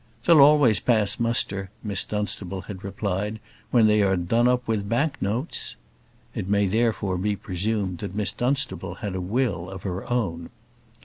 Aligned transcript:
"They'll 0.25 0.41
always 0.41 0.79
pass 0.79 1.19
muster," 1.19 1.69
Miss 1.83 2.03
Dunstable 2.03 2.61
had 2.61 2.83
replied, 2.83 3.39
"when 3.69 3.85
they 3.85 4.01
are 4.01 4.17
done 4.17 4.47
up 4.47 4.67
with 4.67 4.89
bank 4.89 5.21
notes." 5.21 5.75
It 6.33 6.49
may 6.49 6.65
therefore 6.65 7.19
be 7.19 7.35
presumed 7.35 7.99
that 7.99 8.15
Miss 8.15 8.31
Dunstable 8.31 8.95
had 9.05 9.13
a 9.13 9.21
will 9.21 9.69
of 9.69 9.83
her 9.83 10.11
own. 10.11 10.49